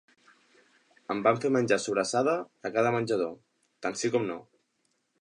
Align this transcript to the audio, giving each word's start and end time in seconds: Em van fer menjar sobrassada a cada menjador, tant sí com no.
Em 1.15 1.21
van 1.27 1.41
fer 1.43 1.51
menjar 1.57 1.79
sobrassada 1.85 2.35
a 2.71 2.75
cada 2.79 2.97
menjador, 2.99 3.33
tant 3.87 4.01
sí 4.03 4.15
com 4.17 4.31
no. 4.35 4.43